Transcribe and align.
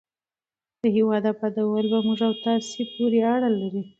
د 0.81 0.83
هېواد 0.95 1.23
ابادول 1.33 1.85
په 1.91 1.99
موږ 2.05 2.19
او 2.27 2.33
تاسو 2.45 2.79
پورې 2.93 3.19
اړه 3.33 3.49
لري. 3.59 3.81